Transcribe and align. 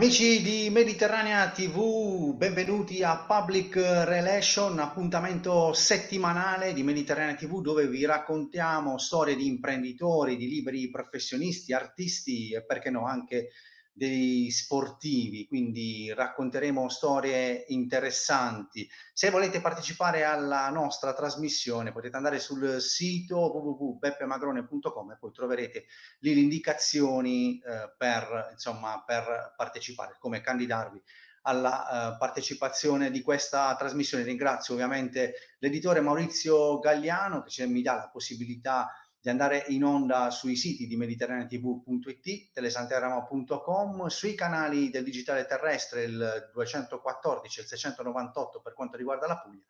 Amici 0.00 0.40
di 0.40 0.70
Mediterranea 0.70 1.50
TV, 1.50 2.34
benvenuti 2.34 3.02
a 3.02 3.26
Public 3.28 3.76
Relation, 3.76 4.78
appuntamento 4.78 5.74
settimanale 5.74 6.72
di 6.72 6.82
Mediterranea 6.82 7.34
TV 7.34 7.60
dove 7.60 7.86
vi 7.86 8.06
raccontiamo 8.06 8.96
storie 8.96 9.36
di 9.36 9.46
imprenditori, 9.46 10.38
di 10.38 10.48
liberi 10.48 10.88
professionisti, 10.88 11.74
artisti 11.74 12.54
e 12.54 12.64
perché 12.64 12.88
no 12.88 13.04
anche 13.04 13.50
dei 13.92 14.50
sportivi, 14.50 15.46
quindi 15.46 16.12
racconteremo 16.14 16.88
storie 16.88 17.64
interessanti. 17.68 18.88
Se 19.12 19.30
volete 19.30 19.60
partecipare 19.60 20.24
alla 20.24 20.68
nostra 20.70 21.12
trasmissione 21.12 21.92
potete 21.92 22.16
andare 22.16 22.38
sul 22.38 22.80
sito 22.80 23.36
www.beppemagrone.com 23.38 25.10
e 25.10 25.16
poi 25.18 25.32
troverete 25.32 25.84
lì 26.20 26.34
le 26.34 26.40
indicazioni 26.40 27.58
eh, 27.58 27.92
per, 27.96 28.50
insomma, 28.52 29.02
per 29.04 29.54
partecipare, 29.56 30.16
come 30.18 30.40
candidarvi 30.40 31.02
alla 31.42 32.12
uh, 32.12 32.18
partecipazione 32.18 33.10
di 33.10 33.22
questa 33.22 33.74
trasmissione. 33.76 34.24
Ringrazio 34.24 34.74
ovviamente 34.74 35.34
l'editore 35.58 36.00
Maurizio 36.00 36.78
Gagliano 36.78 37.42
che 37.42 37.66
mi 37.66 37.82
dà 37.82 37.94
la 37.94 38.10
possibilità 38.12 38.90
di 39.22 39.28
andare 39.28 39.64
in 39.68 39.84
onda 39.84 40.30
sui 40.30 40.56
siti 40.56 40.86
di 40.86 40.96
mediterraneatv.it, 40.96 42.52
telesanteramo.com, 42.52 44.06
sui 44.06 44.34
canali 44.34 44.88
del 44.88 45.04
digitale 45.04 45.44
terrestre 45.44 46.04
il 46.04 46.50
214 46.52 47.58
e 47.58 47.62
il 47.62 47.68
698 47.68 48.60
per 48.62 48.72
quanto 48.72 48.96
riguarda 48.96 49.26
la 49.26 49.38
Puglia 49.38 49.62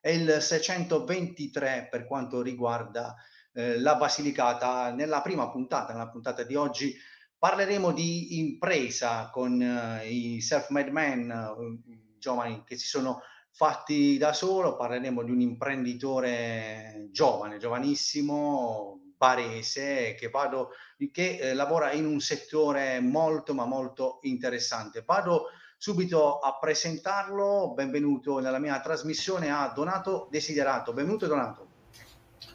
e 0.00 0.14
il 0.14 0.40
623 0.40 1.88
per 1.90 2.06
quanto 2.06 2.42
riguarda 2.42 3.16
eh, 3.52 3.80
la 3.80 3.96
Basilicata. 3.96 4.92
Nella 4.92 5.22
prima 5.22 5.48
puntata, 5.50 5.92
nella 5.92 6.10
puntata 6.10 6.42
di 6.42 6.54
oggi, 6.54 6.94
parleremo 7.38 7.92
di 7.92 8.38
impresa 8.38 9.30
con 9.30 9.60
eh, 9.60 10.06
i 10.08 10.40
self-made 10.40 10.90
men, 10.90 11.30
eh, 11.30 12.16
giovani 12.18 12.62
che 12.64 12.76
si 12.76 12.86
sono 12.86 13.22
fatti 13.50 14.18
da 14.18 14.32
solo, 14.32 14.76
parleremo 14.76 15.22
di 15.22 15.30
un 15.30 15.40
imprenditore 15.40 17.08
giovane, 17.10 17.58
giovanissimo, 17.58 18.97
barese, 19.18 20.14
che, 20.14 20.28
vado, 20.28 20.70
che 21.12 21.38
eh, 21.38 21.54
lavora 21.54 21.92
in 21.92 22.06
un 22.06 22.20
settore 22.20 23.00
molto 23.00 23.52
ma 23.52 23.66
molto 23.66 24.20
interessante. 24.22 25.02
Vado 25.04 25.46
subito 25.76 26.38
a 26.38 26.56
presentarlo, 26.58 27.72
benvenuto 27.74 28.38
nella 28.38 28.58
mia 28.58 28.80
trasmissione 28.80 29.50
a 29.50 29.70
Donato 29.74 30.28
Desiderato. 30.30 30.92
Benvenuto 30.92 31.26
Donato. 31.26 31.66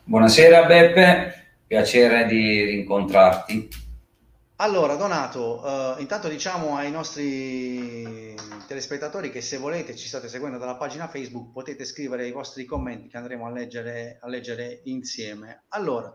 Buonasera 0.06 0.66
Beppe, 0.66 1.56
piacere 1.68 2.26
di 2.26 2.64
rincontrarti. 2.64 3.82
Allora, 4.58 4.96
Donato, 4.96 5.98
eh, 5.98 6.02
intanto 6.02 6.30
diciamo 6.30 6.78
ai 6.78 6.92
nostri 6.92 8.34
telespettatori 8.68 9.30
che 9.30 9.42
se 9.42 9.58
volete, 9.58 9.96
ci 9.96 10.08
state 10.08 10.30
seguendo 10.30 10.58
dalla 10.58 10.76
pagina 10.76 11.10
Facebook, 11.10 11.52
potete 11.52 11.84
scrivere 11.84 12.28
i 12.28 12.32
vostri 12.32 12.64
commenti 12.64 13.10
che 13.10 13.18
andremo 13.18 13.46
a 13.46 13.52
leggere, 13.52 14.20
a 14.22 14.30
leggere 14.30 14.82
insieme. 14.86 15.64
Allora, 15.70 16.14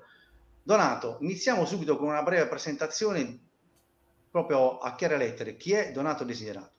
Donato, 0.63 1.19
iniziamo 1.21 1.65
subito 1.65 1.97
con 1.97 2.09
una 2.09 2.23
breve 2.23 2.47
presentazione 2.47 3.39
proprio 4.31 4.79
a 4.79 4.95
chiare 4.95 5.17
lettere. 5.17 5.57
Chi 5.57 5.73
è 5.73 5.91
Donato 5.93 6.25
Desiderato? 6.25 6.71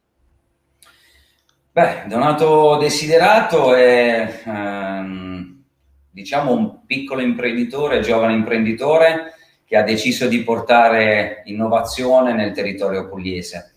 Beh, 1.72 2.04
Donato 2.08 2.78
Desiderato 2.78 3.74
è, 3.74 4.42
ehm, 4.46 5.64
diciamo, 6.10 6.52
un 6.52 6.86
piccolo 6.86 7.22
imprenditore, 7.22 8.02
giovane 8.02 8.34
imprenditore 8.34 9.34
che 9.66 9.78
ha 9.78 9.84
deciso 9.84 10.28
di 10.28 10.44
portare 10.44 11.44
innovazione 11.46 12.34
nel 12.34 12.54
territorio 12.54 13.08
pugliese. 13.08 13.76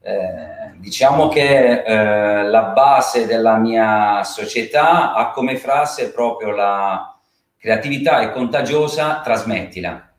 Eh, 0.00 0.78
diciamo 0.78 1.28
che 1.28 1.82
eh, 1.82 2.44
la 2.44 2.62
base 2.74 3.26
della 3.26 3.58
mia 3.58 4.22
società 4.24 5.12
ha 5.12 5.30
come 5.32 5.56
frase 5.56 6.12
proprio 6.12 6.52
la 6.52 7.17
creatività 7.58 8.20
è 8.20 8.30
contagiosa, 8.32 9.20
trasmettila. 9.20 10.12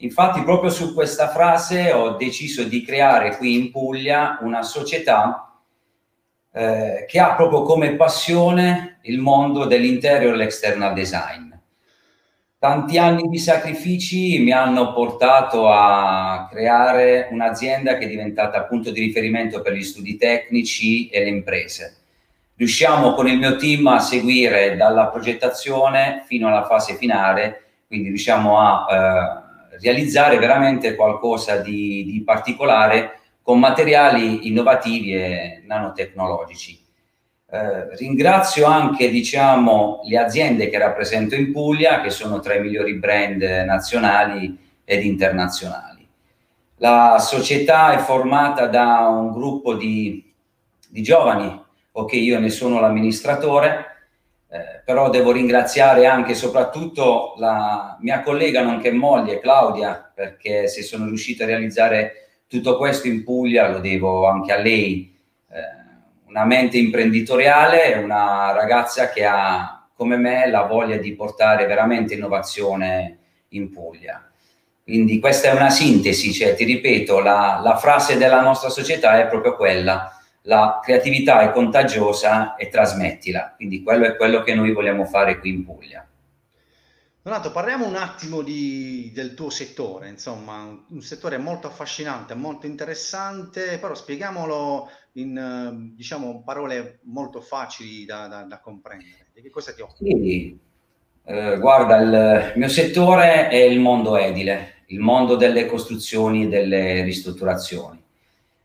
Infatti 0.00 0.42
proprio 0.42 0.70
su 0.70 0.92
questa 0.92 1.28
frase 1.28 1.92
ho 1.92 2.16
deciso 2.16 2.64
di 2.64 2.84
creare 2.84 3.36
qui 3.36 3.54
in 3.54 3.70
Puglia 3.70 4.38
una 4.42 4.62
società 4.62 5.58
eh, 6.52 7.06
che 7.08 7.18
ha 7.18 7.34
proprio 7.34 7.62
come 7.62 7.96
passione 7.96 8.98
il 9.02 9.18
mondo 9.18 9.64
dell'interior 9.64 10.34
e 10.34 10.36
l'external 10.36 10.92
design 10.92 11.46
Tanti 12.58 12.96
anni 12.96 13.28
di 13.28 13.38
sacrifici 13.38 14.38
mi 14.38 14.50
hanno 14.50 14.94
portato 14.94 15.68
a 15.68 16.48
creare 16.50 17.28
un'azienda 17.30 17.98
che 17.98 18.06
è 18.06 18.08
diventata 18.08 18.64
punto 18.64 18.90
di 18.90 19.00
riferimento 19.00 19.60
per 19.60 19.74
gli 19.74 19.84
studi 19.84 20.16
tecnici 20.16 21.08
e 21.08 21.22
le 21.22 21.28
imprese. 21.28 21.96
Riusciamo 22.56 23.12
con 23.12 23.28
il 23.28 23.36
mio 23.36 23.56
team 23.56 23.86
a 23.86 23.98
seguire 23.98 24.76
dalla 24.76 25.08
progettazione 25.08 26.24
fino 26.26 26.48
alla 26.48 26.64
fase 26.64 26.94
finale, 26.94 27.64
quindi 27.86 28.08
riusciamo 28.08 28.58
a 28.58 28.86
eh, 28.88 29.78
realizzare 29.78 30.38
veramente 30.38 30.94
qualcosa 30.94 31.58
di, 31.58 32.02
di 32.04 32.22
particolare 32.22 33.20
con 33.42 33.58
materiali 33.58 34.48
innovativi 34.48 35.14
e 35.14 35.62
nanotecnologici. 35.66 36.82
Eh, 37.48 37.94
ringrazio 37.96 38.64
anche 38.64 39.10
diciamo, 39.10 40.00
le 40.04 40.16
aziende 40.16 40.70
che 40.70 40.78
rappresento 40.78 41.34
in 41.34 41.52
Puglia, 41.52 42.00
che 42.00 42.08
sono 42.08 42.40
tra 42.40 42.54
i 42.54 42.62
migliori 42.62 42.94
brand 42.94 43.42
nazionali 43.42 44.80
ed 44.82 45.04
internazionali. 45.04 46.08
La 46.78 47.18
società 47.20 47.92
è 47.92 47.98
formata 47.98 48.66
da 48.66 49.08
un 49.08 49.30
gruppo 49.30 49.74
di, 49.74 50.32
di 50.88 51.02
giovani, 51.02 51.64
ok, 51.98 52.12
io 52.12 52.38
ne 52.38 52.50
sono 52.50 52.78
l'amministratore, 52.78 53.86
eh, 54.48 54.82
però 54.84 55.08
devo 55.08 55.32
ringraziare 55.32 56.06
anche 56.06 56.32
e 56.32 56.34
soprattutto 56.34 57.34
la 57.38 57.96
mia 58.00 58.20
collega, 58.22 58.62
nonché 58.62 58.92
moglie, 58.92 59.40
Claudia, 59.40 60.10
perché 60.14 60.68
se 60.68 60.82
sono 60.82 61.06
riuscito 61.06 61.42
a 61.42 61.46
realizzare 61.46 62.28
tutto 62.46 62.76
questo 62.76 63.08
in 63.08 63.24
Puglia 63.24 63.68
lo 63.68 63.78
devo 63.78 64.26
anche 64.26 64.52
a 64.52 64.58
lei. 64.58 65.14
Eh, 65.50 65.84
una 66.26 66.44
mente 66.44 66.76
imprenditoriale, 66.76 67.94
una 67.94 68.52
ragazza 68.52 69.08
che 69.08 69.24
ha 69.24 69.88
come 69.94 70.18
me 70.18 70.50
la 70.50 70.62
voglia 70.62 70.98
di 70.98 71.14
portare 71.14 71.64
veramente 71.64 72.12
innovazione 72.12 73.18
in 73.50 73.70
Puglia. 73.70 74.22
Quindi 74.84 75.18
questa 75.18 75.48
è 75.48 75.54
una 75.54 75.70
sintesi, 75.70 76.32
cioè 76.32 76.54
ti 76.54 76.64
ripeto, 76.64 77.20
la, 77.20 77.58
la 77.64 77.76
frase 77.76 78.18
della 78.18 78.42
nostra 78.42 78.68
società 78.68 79.18
è 79.18 79.26
proprio 79.26 79.56
quella, 79.56 80.15
la 80.46 80.80
creatività 80.82 81.40
è 81.40 81.52
contagiosa 81.52 82.54
e 82.56 82.68
trasmettila, 82.68 83.54
quindi 83.56 83.82
quello 83.82 84.06
è 84.06 84.16
quello 84.16 84.42
che 84.42 84.54
noi 84.54 84.72
vogliamo 84.72 85.04
fare 85.04 85.38
qui 85.38 85.50
in 85.50 85.64
Puglia. 85.64 86.08
Donato, 87.20 87.50
parliamo 87.50 87.86
un 87.86 87.96
attimo 87.96 88.42
di, 88.42 89.10
del 89.12 89.34
tuo 89.34 89.50
settore, 89.50 90.08
insomma, 90.08 90.62
un 90.88 91.00
settore 91.02 91.38
molto 91.38 91.66
affascinante, 91.66 92.34
molto 92.34 92.66
interessante, 92.66 93.78
però 93.78 93.94
spieghiamolo 93.96 94.88
in 95.14 95.92
diciamo, 95.96 96.42
parole 96.44 97.00
molto 97.02 97.40
facili 97.40 98.04
da, 98.04 98.28
da, 98.28 98.42
da 98.42 98.60
comprendere. 98.60 99.26
Di 99.34 99.42
che 99.42 99.50
cosa 99.50 99.72
ti 99.72 99.82
occupi? 99.82 100.10
Sì. 100.22 100.58
Eh, 101.24 101.58
guarda, 101.58 101.96
il 101.96 102.52
mio 102.54 102.68
settore 102.68 103.48
è 103.48 103.56
il 103.56 103.80
mondo 103.80 104.16
edile, 104.16 104.84
il 104.86 105.00
mondo 105.00 105.34
delle 105.34 105.66
costruzioni 105.66 106.44
e 106.44 106.48
delle 106.48 107.02
ristrutturazioni. 107.02 108.04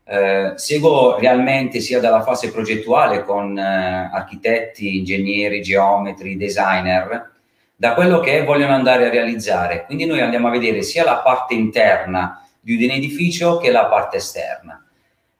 Eh, 0.04 0.52
seguo 0.56 1.18
realmente 1.18 1.80
sia 1.80 2.00
dalla 2.00 2.22
fase 2.22 2.50
progettuale 2.50 3.22
con 3.22 3.56
eh, 3.56 4.10
architetti, 4.12 4.98
ingegneri, 4.98 5.62
geometri, 5.62 6.36
designer, 6.36 7.30
da 7.74 7.94
quello 7.94 8.20
che 8.20 8.44
vogliono 8.44 8.74
andare 8.74 9.06
a 9.06 9.10
realizzare. 9.10 9.84
Quindi 9.84 10.06
noi 10.06 10.20
andiamo 10.20 10.48
a 10.48 10.52
vedere 10.52 10.82
sia 10.82 11.04
la 11.04 11.18
parte 11.18 11.54
interna 11.54 12.46
di 12.60 12.74
un 12.74 12.90
edificio 12.90 13.58
che 13.58 13.70
la 13.70 13.86
parte 13.86 14.18
esterna. 14.18 14.84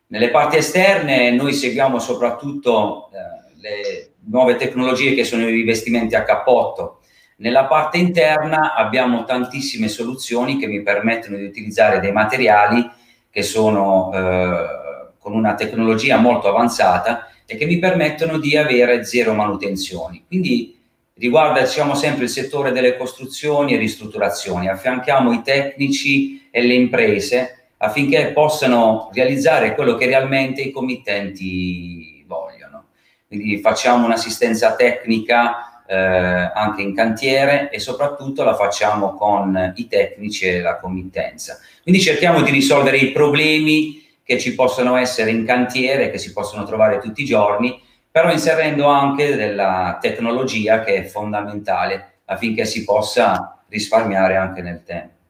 Nelle 0.09 0.31
parti 0.31 0.57
esterne 0.57 1.31
noi 1.31 1.55
seguiamo 1.55 1.99
soprattutto 1.99 3.11
eh, 3.13 3.55
le 3.61 4.11
nuove 4.27 4.57
tecnologie 4.57 5.15
che 5.15 5.25
sono 5.25 5.47
i 5.49 5.53
rivestimenti 5.53 6.15
a 6.15 6.23
cappotto. 6.23 7.01
Nella 7.37 7.65
parte 7.65 7.99
interna 7.99 8.75
abbiamo 8.75 9.25
tantissime 9.25 9.89
soluzioni 9.89 10.59
che 10.59 10.67
mi 10.67 10.83
permettono 10.83 11.37
di 11.37 11.45
utilizzare 11.45 11.99
dei 11.99 12.13
materiali 12.13 12.89
che 13.33 13.43
sono 13.43 14.13
eh, 14.13 15.15
con 15.19 15.33
una 15.33 15.55
tecnologia 15.55 16.19
molto 16.19 16.49
avanzata 16.49 17.29
e 17.47 17.57
che 17.57 17.65
mi 17.65 17.79
permettono 17.79 18.39
di 18.39 18.57
avere 18.57 19.05
zero 19.05 19.33
manutenzioni. 19.33 20.25
Quindi 20.27 20.79
riguarda 21.15 21.63
diciamo, 21.63 21.95
sempre 21.95 22.25
il 22.25 22.31
settore 22.31 22.73
delle 22.73 22.97
costruzioni 22.97 23.73
e 23.73 23.79
ristrutturazioni. 23.79 24.69
Affianchiamo 24.69 25.33
i 25.33 25.43
tecnici 25.43 26.49
e 26.51 26.63
le 26.63 26.75
imprese 26.75 27.69
affinché 27.79 28.33
possano 28.33 29.11
realizzare 29.13 29.75
quello 29.75 29.95
che 29.95 30.07
realmente 30.07 30.61
i 30.61 30.71
committenti 30.71 32.23
vogliono. 32.27 32.89
Quindi 33.27 33.59
facciamo 33.59 34.05
un'assistenza 34.05 34.75
tecnica 34.75 35.72
eh, 35.93 36.51
anche 36.55 36.81
in 36.81 36.95
cantiere 36.95 37.69
e 37.69 37.79
soprattutto 37.79 38.45
la 38.45 38.55
facciamo 38.55 39.15
con 39.15 39.75
i 39.77 39.87
tecnici 39.89 40.47
e 40.47 40.61
la 40.63 40.79
committenza. 40.79 41.59
Quindi 41.83 42.01
cerchiamo 42.01 42.41
di 42.41 42.51
risolvere 42.51 42.97
i 42.97 43.13
problemi 43.13 44.03
che 44.25 44.39
ci 44.39 44.55
possono 44.55 44.97
essere 44.97 45.31
in 45.31 45.45
cantiere, 45.45 46.11
che 46.11 46.17
si 46.17 46.33
possono 46.33 46.65
trovare 46.65 46.99
tutti 46.99 47.21
i 47.21 47.27
giorni, 47.27 47.79
però 48.11 48.33
inserendo 48.33 48.87
anche 48.87 49.37
della 49.37 49.99
tecnologia 50.01 50.83
che 50.83 50.95
è 50.95 51.05
fondamentale 51.05 52.21
affinché 52.25 52.65
si 52.65 52.85
possa 52.85 53.63
risparmiare 53.69 54.37
anche 54.37 54.63
nel 54.63 54.83
tempo. 54.85 55.22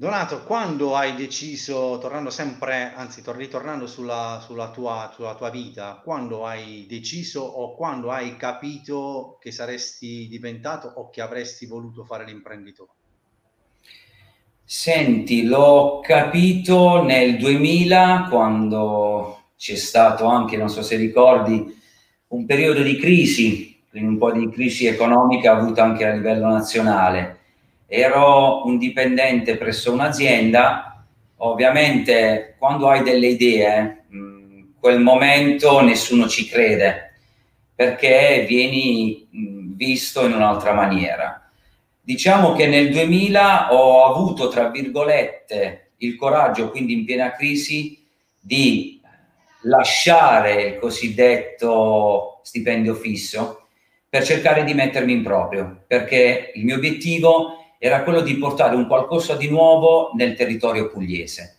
Donato, 0.00 0.44
quando 0.44 0.96
hai 0.96 1.14
deciso, 1.14 1.98
tornando 2.00 2.30
sempre, 2.30 2.94
anzi 2.96 3.22
ritornando 3.26 3.86
sulla, 3.86 4.40
sulla, 4.42 4.70
tua, 4.70 5.12
sulla 5.14 5.34
tua 5.34 5.50
vita, 5.50 6.00
quando 6.02 6.46
hai 6.46 6.86
deciso 6.88 7.42
o 7.42 7.74
quando 7.74 8.10
hai 8.10 8.34
capito 8.38 9.36
che 9.38 9.52
saresti 9.52 10.26
diventato 10.26 10.90
o 10.96 11.10
che 11.10 11.20
avresti 11.20 11.66
voluto 11.66 12.06
fare 12.06 12.24
l'imprenditore? 12.24 12.92
Senti, 14.64 15.44
l'ho 15.44 16.00
capito 16.00 17.02
nel 17.02 17.36
2000 17.36 18.28
quando 18.30 19.48
c'è 19.58 19.76
stato 19.76 20.24
anche, 20.24 20.56
non 20.56 20.70
so 20.70 20.80
se 20.80 20.96
ricordi, 20.96 21.78
un 22.28 22.46
periodo 22.46 22.82
di 22.82 22.96
crisi, 22.96 23.84
quindi 23.90 24.08
un 24.08 24.16
po' 24.16 24.32
di 24.32 24.48
crisi 24.48 24.86
economica 24.86 25.52
avuta 25.52 25.84
anche 25.84 26.06
a 26.06 26.14
livello 26.14 26.48
nazionale 26.48 27.39
ero 27.92 28.64
un 28.66 28.78
dipendente 28.78 29.56
presso 29.56 29.92
un'azienda, 29.92 31.04
ovviamente 31.38 32.54
quando 32.56 32.88
hai 32.88 33.02
delle 33.02 33.26
idee, 33.26 34.04
in 34.12 34.66
quel 34.78 35.00
momento 35.00 35.80
nessuno 35.80 36.28
ci 36.28 36.46
crede 36.46 37.14
perché 37.74 38.44
vieni 38.46 39.26
visto 39.74 40.24
in 40.24 40.34
un'altra 40.34 40.72
maniera. 40.72 41.50
Diciamo 42.00 42.52
che 42.52 42.68
nel 42.68 42.90
2000 42.90 43.74
ho 43.74 44.04
avuto, 44.04 44.48
tra 44.48 44.68
virgolette, 44.68 45.92
il 45.98 46.14
coraggio, 46.16 46.70
quindi 46.70 46.92
in 46.92 47.04
piena 47.04 47.32
crisi, 47.32 48.06
di 48.38 49.00
lasciare 49.62 50.62
il 50.62 50.78
cosiddetto 50.78 52.40
stipendio 52.42 52.94
fisso 52.94 53.66
per 54.08 54.24
cercare 54.24 54.62
di 54.62 54.74
mettermi 54.74 55.12
in 55.12 55.22
proprio, 55.22 55.84
perché 55.86 56.52
il 56.54 56.64
mio 56.64 56.76
obiettivo 56.76 57.59
era 57.82 58.02
quello 58.02 58.20
di 58.20 58.36
portare 58.36 58.76
un 58.76 58.86
qualcosa 58.86 59.36
di 59.36 59.48
nuovo 59.48 60.10
nel 60.14 60.34
territorio 60.34 60.90
pugliese. 60.90 61.56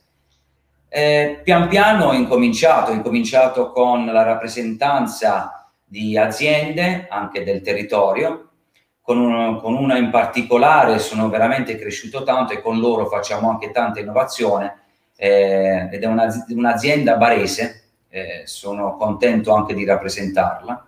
Eh, 0.87 1.41
pian 1.43 1.67
piano 1.67 2.09
ho 2.09 2.13
incominciato, 2.13 2.91
ho 2.91 2.93
incominciato 2.93 3.71
con 3.71 4.05
la 4.05 4.21
rappresentanza 4.21 5.71
di 5.83 6.15
aziende 6.15 7.07
anche 7.09 7.43
del 7.43 7.61
territorio, 7.61 8.49
con, 9.01 9.17
uno, 9.17 9.59
con 9.59 9.73
una 9.73 9.97
in 9.97 10.11
particolare 10.11 10.99
sono 10.99 11.27
veramente 11.27 11.75
cresciuto 11.75 12.21
tanto 12.21 12.53
e 12.53 12.61
con 12.61 12.77
loro 12.77 13.07
facciamo 13.07 13.49
anche 13.49 13.71
tanta 13.71 13.99
innovazione 13.99 14.81
eh, 15.15 15.89
ed 15.91 16.03
è 16.03 16.05
una, 16.05 16.27
un'azienda 16.49 17.15
barese, 17.15 17.85
eh, 18.09 18.43
sono 18.45 18.95
contento 18.95 19.55
anche 19.55 19.73
di 19.73 19.85
rappresentarla. 19.85 20.85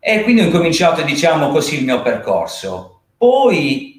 E 0.00 0.22
quindi 0.24 0.40
ho 0.40 0.46
incominciato, 0.46 1.02
diciamo 1.02 1.50
così, 1.50 1.78
il 1.78 1.84
mio 1.84 2.02
percorso. 2.02 3.02
Poi 3.16 3.93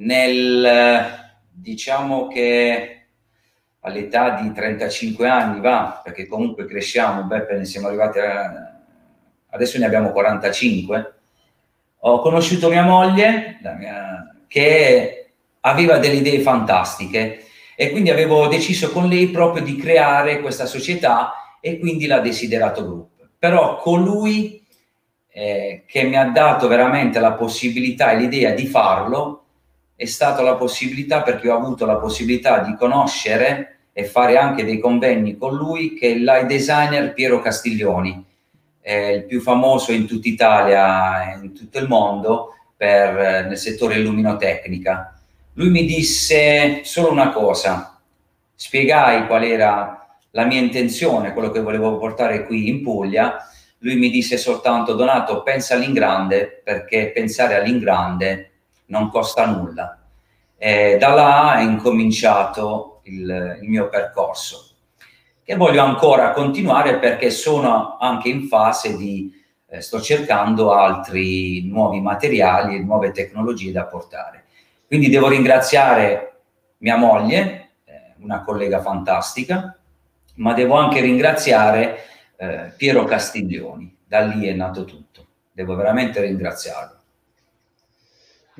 nel, 0.00 1.08
diciamo 1.50 2.28
che 2.28 2.96
all'età 3.80 4.40
di 4.40 4.52
35 4.52 5.28
anni 5.28 5.60
va, 5.60 6.00
perché 6.02 6.26
comunque 6.26 6.66
cresciamo, 6.66 7.24
Beppe, 7.24 7.56
ne 7.56 7.64
siamo 7.64 7.88
arrivati 7.88 8.18
a, 8.18 8.80
adesso 9.50 9.78
ne 9.78 9.86
abbiamo 9.86 10.12
45, 10.12 11.14
ho 12.00 12.20
conosciuto 12.20 12.68
mia 12.68 12.82
moglie, 12.82 13.58
mia, 13.78 14.34
che 14.46 15.32
aveva 15.60 15.98
delle 15.98 16.14
idee 16.14 16.40
fantastiche 16.40 17.44
e 17.76 17.90
quindi 17.90 18.10
avevo 18.10 18.46
deciso 18.46 18.90
con 18.90 19.08
lei 19.08 19.28
proprio 19.28 19.62
di 19.62 19.76
creare 19.76 20.40
questa 20.40 20.66
società 20.66 21.58
e 21.60 21.78
quindi 21.78 22.06
la 22.06 22.20
Desiderato 22.20 22.84
Group. 22.84 23.28
Però 23.38 23.76
colui 23.76 24.64
eh, 25.28 25.84
che 25.86 26.02
mi 26.04 26.16
ha 26.16 26.24
dato 26.24 26.68
veramente 26.68 27.18
la 27.20 27.32
possibilità 27.32 28.12
e 28.12 28.16
l'idea 28.16 28.52
di 28.52 28.66
farlo 28.66 29.44
è 30.00 30.06
stata 30.06 30.40
la 30.40 30.54
possibilità, 30.54 31.20
perché 31.20 31.50
ho 31.50 31.56
avuto 31.58 31.84
la 31.84 31.96
possibilità 31.96 32.60
di 32.60 32.74
conoscere 32.74 33.80
e 33.92 34.04
fare 34.04 34.38
anche 34.38 34.64
dei 34.64 34.78
convegni 34.78 35.36
con 35.36 35.54
lui, 35.54 35.92
che 35.92 36.06
è 36.06 36.10
il 36.12 36.44
designer 36.48 37.12
Piero 37.12 37.42
Castiglioni, 37.42 38.24
è 38.80 38.94
il 38.94 39.26
più 39.26 39.42
famoso 39.42 39.92
in 39.92 40.06
tutta 40.06 40.26
Italia 40.26 41.34
e 41.34 41.44
in 41.44 41.52
tutto 41.52 41.78
il 41.78 41.86
mondo 41.86 42.54
per, 42.74 43.44
nel 43.44 43.58
settore 43.58 43.96
illuminotecnica. 43.96 45.20
Lui 45.52 45.68
mi 45.68 45.84
disse 45.84 46.80
solo 46.82 47.10
una 47.10 47.28
cosa, 47.28 48.00
spiegai 48.54 49.26
qual 49.26 49.44
era 49.44 50.16
la 50.30 50.46
mia 50.46 50.60
intenzione, 50.60 51.34
quello 51.34 51.50
che 51.50 51.60
volevo 51.60 51.98
portare 51.98 52.46
qui 52.46 52.70
in 52.70 52.82
Puglia, 52.82 53.36
lui 53.80 53.96
mi 53.96 54.08
disse 54.08 54.38
soltanto 54.38 54.94
Donato 54.94 55.42
pensa 55.42 55.74
all'ingrande 55.74 56.62
perché 56.64 57.10
pensare 57.12 57.56
all'ingrande 57.56 58.49
non 58.90 59.08
costa 59.08 59.46
nulla. 59.46 59.98
E 60.56 60.96
da 60.98 61.14
là 61.14 61.58
è 61.58 61.62
incominciato 61.62 63.00
il, 63.04 63.58
il 63.62 63.68
mio 63.68 63.88
percorso, 63.88 64.74
che 65.42 65.56
voglio 65.56 65.82
ancora 65.82 66.32
continuare 66.32 66.98
perché 66.98 67.30
sono 67.30 67.96
anche 67.98 68.28
in 68.28 68.46
fase 68.46 68.96
di, 68.96 69.32
eh, 69.66 69.80
sto 69.80 70.00
cercando 70.00 70.72
altri 70.72 71.66
nuovi 71.66 72.00
materiali 72.00 72.76
e 72.76 72.80
nuove 72.80 73.10
tecnologie 73.10 73.72
da 73.72 73.86
portare. 73.86 74.44
Quindi 74.86 75.08
devo 75.08 75.28
ringraziare 75.28 76.42
mia 76.78 76.96
moglie, 76.96 77.70
eh, 77.84 78.14
una 78.18 78.42
collega 78.42 78.80
fantastica, 78.80 79.78
ma 80.36 80.52
devo 80.52 80.74
anche 80.74 81.00
ringraziare 81.00 82.04
eh, 82.36 82.72
Piero 82.76 83.04
Castiglioni, 83.04 83.96
da 84.06 84.20
lì 84.20 84.46
è 84.46 84.52
nato 84.52 84.84
tutto. 84.84 85.26
Devo 85.52 85.74
veramente 85.74 86.20
ringraziarlo. 86.20 86.99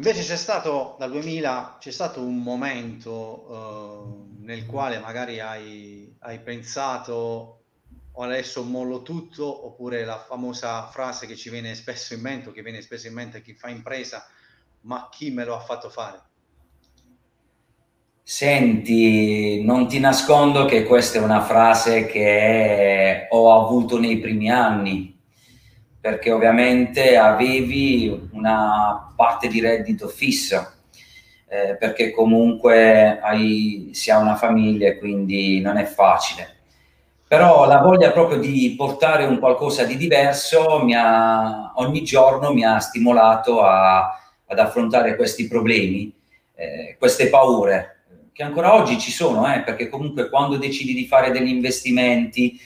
Invece 0.01 0.23
c'è 0.23 0.37
stato 0.37 0.97
dal 0.99 1.11
2000 1.11 1.77
c'è 1.79 1.91
stato 1.91 2.23
un 2.23 2.39
momento 2.39 3.11
uh, 3.13 4.43
nel 4.43 4.65
quale 4.65 4.99
magari 4.99 5.41
hai, 5.41 6.11
hai 6.21 6.41
pensato 6.41 7.65
o 8.11 8.23
adesso 8.23 8.63
mollo 8.63 9.03
tutto 9.03 9.67
oppure 9.67 10.07
la 10.07 10.17
famosa 10.19 10.87
frase 10.87 11.27
che 11.27 11.37
ci 11.37 11.51
viene 11.51 11.75
spesso 11.75 12.15
in 12.15 12.23
mente, 12.23 12.51
che 12.51 12.63
viene 12.63 12.81
spesso 12.81 13.09
in 13.09 13.13
mente 13.13 13.43
chi 13.43 13.53
fa 13.53 13.69
impresa, 13.69 14.27
ma 14.83 15.11
chi 15.13 15.31
me 15.33 15.45
lo 15.45 15.55
ha 15.55 15.61
fatto 15.61 15.91
fare? 15.91 16.23
Senti, 18.23 19.63
non 19.63 19.87
ti 19.87 20.01
nascondo 20.01 20.65
che 20.65 20.85
questa 20.85 21.19
è 21.19 21.23
una 21.23 21.43
frase 21.43 22.07
che 22.07 23.27
ho 23.29 23.67
avuto 23.67 24.01
nei 24.01 24.19
primi 24.19 24.51
anni, 24.51 25.10
perché 26.01 26.31
ovviamente 26.31 27.17
avevi 27.17 28.29
una 28.33 29.13
parte 29.15 29.49
di 29.49 29.61
reddito 29.61 30.09
fisso, 30.09 30.73
eh, 31.47 31.77
perché 31.77 32.11
comunque 32.11 33.21
hai, 33.21 33.91
si 33.93 34.11
ha 34.11 34.19
una 34.19 34.37
famiglia 34.37 34.89
e 34.89 34.99
quindi 34.99 35.61
non 35.61 35.77
è 35.77 35.85
facile. 35.85 36.57
Però 37.29 37.67
la 37.67 37.79
voglia 37.79 38.11
proprio 38.11 38.39
di 38.39 38.75
portare 38.77 39.25
un 39.25 39.39
qualcosa 39.39 39.85
di 39.85 39.97
diverso 39.97 40.85
ha, 40.95 41.73
ogni 41.77 42.03
giorno 42.03 42.53
mi 42.53 42.65
ha 42.65 42.79
stimolato 42.81 43.63
a, 43.63 44.19
ad 44.47 44.59
affrontare 44.59 45.15
questi 45.17 45.47
problemi, 45.47 46.13
eh, 46.55 46.97
queste 46.99 47.29
paure, 47.29 48.05
che 48.33 48.43
ancora 48.43 48.75
oggi 48.75 48.99
ci 48.99 49.11
sono, 49.11 49.53
eh, 49.53 49.61
perché 49.61 49.89
comunque 49.89 50.31
quando 50.31 50.57
decidi 50.57 50.95
di 50.95 51.07
fare 51.07 51.31
degli 51.31 51.51
investimenti, 51.51 52.59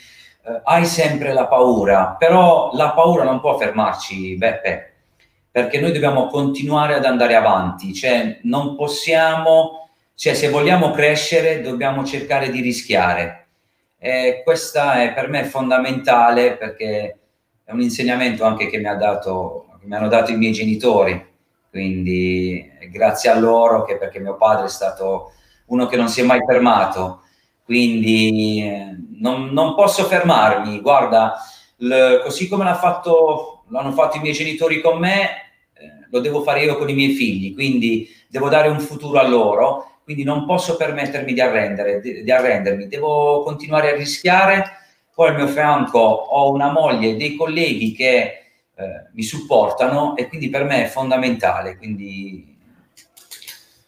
eh, 0.47 0.61
hai 0.65 0.85
sempre 0.85 1.33
la 1.33 1.47
paura, 1.47 2.17
però 2.19 2.71
la 2.75 2.91
paura 2.91 3.25
non 3.25 3.41
può 3.41 3.57
fermarci, 3.57 4.37
Beppe, 4.37 4.93
perché 5.51 5.81
noi 5.81 5.93
dobbiamo 5.93 6.27
continuare 6.27 6.95
ad 6.95 7.07
andare 7.07 7.35
avanti, 7.35 7.95
cioè 7.95 8.41
non 8.43 8.77
possiamo, 8.77 9.89
cioè 10.15 10.35
se 10.35 10.51
vogliamo 10.51 10.91
crescere 10.91 11.63
dobbiamo 11.63 12.05
cercare 12.05 12.51
di 12.51 12.61
rischiare. 12.61 13.47
E 13.99 14.43
questa 14.45 15.03
è 15.03 15.15
per 15.15 15.29
me 15.31 15.45
fondamentale 15.45 16.57
perché 16.57 17.19
è 17.65 17.73
un 17.73 17.81
insegnamento 17.81 18.45
anche 18.45 18.67
che 18.67 18.77
mi, 18.77 18.87
ha 18.87 18.97
dato, 18.97 19.79
mi 19.85 19.95
hanno 19.95 20.09
dato 20.09 20.31
i 20.31 20.37
miei 20.37 20.53
genitori, 20.53 21.27
quindi 21.71 22.71
grazie 22.91 23.31
a 23.31 23.39
loro 23.39 23.85
che 23.85 23.97
perché 23.97 24.19
mio 24.21 24.37
padre 24.37 24.67
è 24.67 24.69
stato 24.69 25.33
uno 25.67 25.87
che 25.87 25.97
non 25.97 26.09
si 26.09 26.21
è 26.21 26.25
mai 26.25 26.41
fermato 26.47 27.24
quindi 27.65 28.63
eh, 28.63 28.97
non, 29.19 29.51
non 29.53 29.75
posso 29.75 30.05
fermarmi. 30.05 30.81
Guarda, 30.81 31.35
l, 31.79 32.21
così 32.23 32.49
come 32.49 32.65
l'ha 32.65 32.75
fatto, 32.77 33.65
l'hanno 33.69 33.93
fatto 33.93 34.19
i 34.19 34.21
miei 34.21 34.35
genitori 34.35 34.81
con 34.81 34.99
me, 34.99 35.25
eh, 35.73 36.07
lo 36.11 36.21
devo 36.21 36.43
fare 36.43 36.63
io 36.63 36.77
con 36.77 36.89
i 36.89 36.95
miei 36.95 37.15
figli, 37.15 37.55
quindi 37.55 38.09
devo 38.29 38.49
dare 38.49 38.69
un 38.69 38.81
futuro 38.81 39.19
a 39.19 39.27
loro, 39.27 39.99
quindi 40.05 40.23
non 40.25 40.45
posso 40.45 40.77
permettermi 40.77 41.33
di, 41.33 41.41
arrendere, 41.41 42.01
di, 42.01 42.23
di 42.23 42.31
arrendermi, 42.31 42.87
devo 42.89 43.43
continuare 43.43 43.93
a 43.93 43.97
rischiare. 43.97 44.79
Poi 45.15 45.29
al 45.29 45.37
mio 45.37 45.47
fianco 45.47 45.99
ho 45.99 46.51
una 46.51 46.73
moglie 46.73 47.11
e 47.11 47.17
dei 47.17 47.37
colleghi 47.37 47.93
che 47.93 48.17
eh, 48.75 49.09
mi 49.13 49.23
supportano 49.23 50.17
e 50.17 50.27
quindi 50.27 50.51
per 50.51 50.65
me 50.65 50.85
è 50.85 50.89
fondamentale. 50.89 51.77
Quindi 51.77 52.59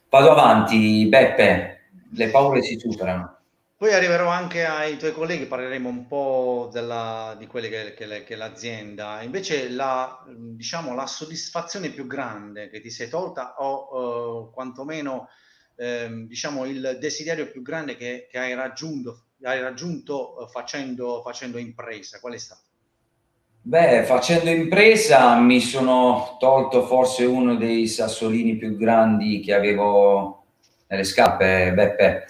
vado 0.08 0.30
avanti, 0.30 1.04
Beppe, 1.06 1.88
le 2.12 2.28
paure 2.28 2.62
si 2.62 2.78
superano. 2.78 3.35
Poi 3.78 3.92
arriverò 3.92 4.28
anche 4.30 4.64
ai 4.64 4.96
tuoi 4.96 5.12
colleghi, 5.12 5.44
parleremo 5.44 5.86
un 5.86 6.06
po' 6.06 6.70
della, 6.72 7.36
di 7.38 7.46
quelle 7.46 7.68
che, 7.68 7.92
che, 7.92 8.24
che 8.24 8.34
l'azienda. 8.34 9.20
Invece 9.20 9.68
la, 9.68 10.24
diciamo, 10.26 10.94
la 10.94 11.06
soddisfazione 11.06 11.90
più 11.90 12.06
grande 12.06 12.70
che 12.70 12.80
ti 12.80 12.88
sei 12.88 13.10
tolta 13.10 13.56
o 13.58 14.48
eh, 14.48 14.54
quantomeno 14.54 15.28
eh, 15.76 16.24
diciamo, 16.26 16.64
il 16.64 16.96
desiderio 16.98 17.50
più 17.50 17.60
grande 17.60 17.96
che, 17.96 18.26
che 18.30 18.38
hai 18.38 18.54
raggiunto, 18.54 19.24
hai 19.42 19.60
raggiunto 19.60 20.40
eh, 20.40 20.48
facendo, 20.48 21.20
facendo 21.22 21.58
impresa, 21.58 22.18
qual 22.18 22.32
è 22.32 22.38
stato? 22.38 22.62
Beh, 23.60 24.04
facendo 24.04 24.48
impresa 24.48 25.38
mi 25.38 25.60
sono 25.60 26.38
tolto 26.40 26.86
forse 26.86 27.26
uno 27.26 27.56
dei 27.56 27.86
sassolini 27.88 28.56
più 28.56 28.74
grandi 28.74 29.40
che 29.40 29.52
avevo 29.52 30.44
nelle 30.86 31.04
scarpe, 31.04 31.74
Beppe 31.74 32.26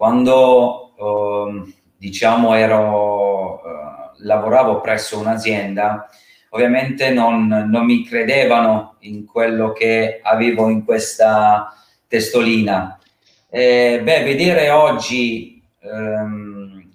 quando 0.00 0.94
eh, 0.96 1.74
diciamo 1.98 2.54
ero, 2.54 3.58
eh, 3.62 4.24
lavoravo 4.24 4.80
presso 4.80 5.18
un'azienda, 5.18 6.08
ovviamente 6.48 7.10
non, 7.10 7.46
non, 7.46 7.84
mi 7.84 8.02
credevano 8.06 8.96
in 9.00 9.26
quello 9.26 9.72
che 9.72 10.20
avevo 10.22 10.70
in 10.70 10.86
questa 10.86 11.74
testolina. 12.08 12.98
Eh, 13.50 14.00
beh, 14.02 14.24
vedere 14.24 14.70
oggi 14.70 15.62
ehm, 15.82 16.90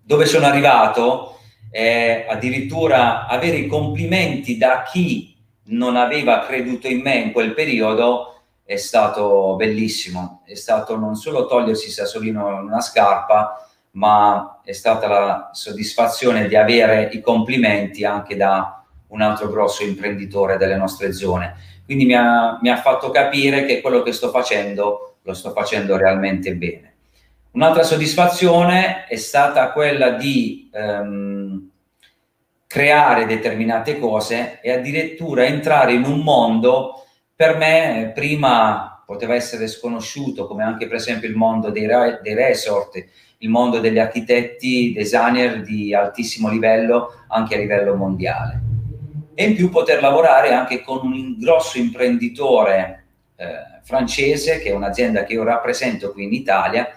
dove 0.00 0.26
sono 0.26 0.46
arrivato, 0.46 1.40
eh, 1.72 2.24
addirittura 2.30 3.26
avere 3.26 3.56
i 3.56 3.66
complimenti 3.66 4.56
da 4.56 4.84
chi 4.84 5.36
non 5.64 5.96
aveva 5.96 6.38
creduto 6.46 6.86
in 6.86 7.00
me 7.00 7.16
in 7.16 7.32
quel 7.32 7.52
periodo, 7.52 8.29
è 8.70 8.76
stato 8.76 9.56
bellissimo, 9.56 10.42
è 10.46 10.54
stato 10.54 10.96
non 10.96 11.16
solo 11.16 11.46
togliersi 11.46 11.90
sassolino 11.90 12.50
in 12.50 12.66
una 12.68 12.80
scarpa, 12.80 13.68
ma 13.94 14.60
è 14.62 14.70
stata 14.70 15.08
la 15.08 15.50
soddisfazione 15.52 16.46
di 16.46 16.54
avere 16.54 17.10
i 17.12 17.20
complimenti 17.20 18.04
anche 18.04 18.36
da 18.36 18.80
un 19.08 19.22
altro 19.22 19.48
grosso 19.48 19.82
imprenditore 19.82 20.56
delle 20.56 20.76
nostre 20.76 21.12
zone. 21.12 21.56
Quindi 21.84 22.04
mi 22.04 22.14
ha, 22.14 22.60
mi 22.62 22.70
ha 22.70 22.76
fatto 22.76 23.10
capire 23.10 23.64
che 23.64 23.80
quello 23.80 24.02
che 24.02 24.12
sto 24.12 24.30
facendo 24.30 25.16
lo 25.22 25.34
sto 25.34 25.50
facendo 25.50 25.96
realmente 25.96 26.54
bene. 26.54 26.94
Un'altra 27.50 27.82
soddisfazione 27.82 29.04
è 29.08 29.16
stata 29.16 29.72
quella 29.72 30.10
di 30.10 30.70
ehm, 30.72 31.70
creare 32.68 33.26
determinate 33.26 33.98
cose 33.98 34.60
e 34.62 34.70
addirittura 34.70 35.44
entrare 35.44 35.92
in 35.92 36.04
un 36.04 36.20
mondo 36.20 37.06
per 37.40 37.56
me 37.56 38.12
prima 38.14 39.02
poteva 39.06 39.34
essere 39.34 39.66
sconosciuto, 39.66 40.46
come 40.46 40.62
anche 40.62 40.86
per 40.86 40.96
esempio 40.96 41.26
il 41.26 41.36
mondo 41.36 41.70
dei, 41.70 41.86
dei 42.20 42.34
resort, 42.34 43.02
il 43.38 43.48
mondo 43.48 43.80
degli 43.80 43.98
architetti, 43.98 44.92
designer 44.92 45.62
di 45.62 45.94
altissimo 45.94 46.50
livello, 46.50 47.14
anche 47.28 47.54
a 47.54 47.58
livello 47.58 47.94
mondiale. 47.94 48.60
E 49.32 49.44
in 49.46 49.54
più 49.54 49.70
poter 49.70 50.02
lavorare 50.02 50.52
anche 50.52 50.82
con 50.82 50.98
un 51.02 51.38
grosso 51.38 51.78
imprenditore 51.78 53.06
eh, 53.36 53.46
francese, 53.84 54.58
che 54.58 54.68
è 54.68 54.74
un'azienda 54.74 55.24
che 55.24 55.32
io 55.32 55.42
rappresento 55.42 56.12
qui 56.12 56.24
in 56.24 56.34
Italia, 56.34 56.90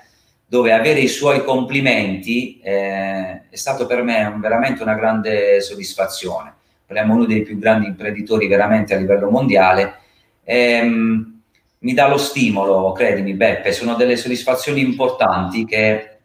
dove 0.46 0.74
avere 0.74 1.00
i 1.00 1.08
suoi 1.08 1.42
complimenti 1.46 2.60
eh, 2.60 3.44
è 3.50 3.56
stato 3.56 3.86
per 3.86 4.04
me 4.04 4.36
veramente 4.42 4.84
una 4.84 4.96
grande 4.96 5.62
soddisfazione. 5.62 6.54
Parliamo 6.86 7.14
uno 7.14 7.24
dei 7.24 7.44
più 7.44 7.58
grandi 7.58 7.88
imprenditori 7.88 8.46
veramente 8.48 8.94
a 8.94 8.98
livello 8.98 9.30
mondiale 9.30 10.02
ehm, 10.44 11.42
mi 11.80 11.94
dà 11.94 12.08
lo 12.08 12.18
stimolo, 12.18 12.92
credimi 12.94 13.34
Beppe, 13.34 13.72
sono 13.74 13.96
delle 13.96 14.16
soddisfazioni 14.16 14.82
importanti 14.82 15.66
che 15.66 16.20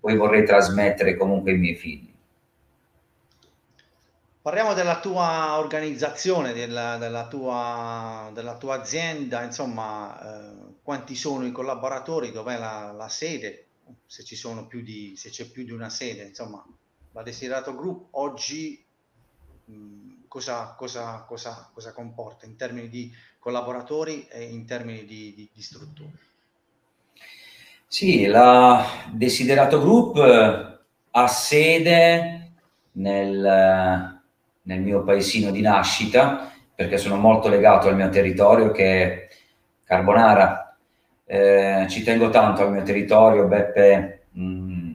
poi 0.00 0.16
vorrei 0.16 0.44
trasmettere 0.44 1.16
comunque 1.16 1.52
ai 1.52 1.58
miei 1.58 1.76
figli. 1.76 2.06
Parliamo 4.40 4.72
della 4.72 4.98
tua 4.98 5.58
organizzazione, 5.58 6.54
della, 6.54 6.96
della, 6.96 7.28
tua, 7.28 8.30
della 8.32 8.56
tua, 8.56 8.76
azienda, 8.76 9.42
insomma, 9.42 10.18
eh, 10.20 10.74
quanti 10.82 11.14
sono 11.14 11.44
i 11.46 11.52
collaboratori, 11.52 12.32
dov'è 12.32 12.56
la, 12.56 12.92
la 12.96 13.08
sede, 13.08 13.66
se 14.06 14.22
di, 14.82 15.14
se 15.16 15.28
c'è 15.28 15.44
più 15.50 15.64
di 15.64 15.72
una 15.72 15.90
sede, 15.90 16.22
insomma, 16.22 16.64
la 17.12 17.22
Desiderato 17.22 17.74
Group 17.74 18.06
oggi 18.12 18.82
mh, 19.64 20.07
cosa, 20.28 20.74
cosa, 20.76 21.24
cosa, 21.26 21.70
cosa 21.72 21.92
comporta 21.92 22.46
in 22.46 22.56
termini 22.56 22.88
di 22.88 23.12
collaboratori 23.38 24.26
e 24.28 24.44
in 24.44 24.66
termini 24.66 25.04
di, 25.04 25.34
di, 25.34 25.48
di 25.52 25.62
strutture? 25.62 26.10
Sì, 27.86 28.26
la 28.26 28.84
Desiderato 29.10 29.80
Group 29.80 30.18
eh, 30.18 30.78
ha 31.10 31.26
sede 31.26 32.52
nel, 32.92 34.20
nel 34.62 34.80
mio 34.80 35.02
paesino 35.02 35.50
di 35.50 35.62
nascita, 35.62 36.52
perché 36.74 36.98
sono 36.98 37.16
molto 37.16 37.48
legato 37.48 37.88
al 37.88 37.96
mio 37.96 38.10
territorio 38.10 38.70
che 38.70 39.02
è 39.02 39.28
Carbonara. 39.84 40.76
Eh, 41.24 41.86
ci 41.88 42.02
tengo 42.04 42.28
tanto 42.28 42.62
al 42.62 42.72
mio 42.72 42.82
territorio, 42.82 43.46
Beppe, 43.46 44.26
mh, 44.32 44.42
mm, 44.42 44.87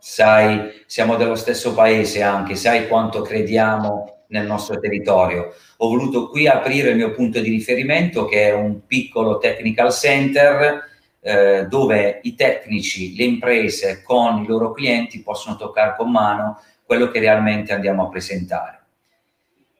sai, 0.00 0.82
siamo 0.86 1.16
dello 1.16 1.36
stesso 1.36 1.74
paese 1.74 2.22
anche, 2.22 2.56
sai 2.56 2.88
quanto 2.88 3.22
crediamo 3.22 4.24
nel 4.28 4.46
nostro 4.46 4.78
territorio. 4.80 5.54
Ho 5.78 5.88
voluto 5.88 6.28
qui 6.28 6.46
aprire 6.46 6.90
il 6.90 6.96
mio 6.96 7.12
punto 7.12 7.40
di 7.40 7.50
riferimento 7.50 8.24
che 8.24 8.48
è 8.48 8.52
un 8.52 8.86
piccolo 8.86 9.38
technical 9.38 9.92
center 9.92 10.88
eh, 11.20 11.66
dove 11.68 12.20
i 12.22 12.34
tecnici, 12.34 13.14
le 13.14 13.24
imprese 13.24 14.02
con 14.02 14.42
i 14.42 14.46
loro 14.46 14.72
clienti 14.72 15.22
possono 15.22 15.56
toccare 15.56 15.94
con 15.96 16.10
mano 16.10 16.60
quello 16.84 17.08
che 17.10 17.20
realmente 17.20 17.72
andiamo 17.72 18.04
a 18.04 18.08
presentare. 18.08 18.78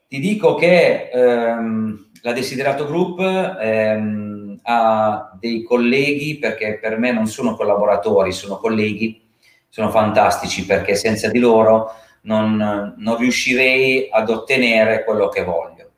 Ti 0.07 0.19
dico 0.19 0.55
che 0.55 1.09
ehm, 1.13 2.11
la 2.23 2.33
Desiderato 2.33 2.85
Group 2.87 3.21
ehm, 3.21 4.61
ha 4.63 5.37
dei 5.39 5.63
colleghi, 5.63 6.39
perché 6.39 6.79
per 6.81 6.99
me 6.99 7.13
non 7.13 7.27
sono 7.27 7.55
collaboratori, 7.55 8.33
sono 8.33 8.59
colleghi, 8.59 9.30
sono 9.71 9.89
fantastici 9.91 10.67
perché 10.67 10.95
senza 10.97 11.29
di 11.29 11.39
loro 11.39 11.95
non, 12.23 12.95
non 12.99 13.17
riuscirei 13.17 14.09
ad 14.11 14.29
ottenere 14.29 15.05
quello 15.05 15.29
che 15.29 15.45
voglio. 15.45 15.91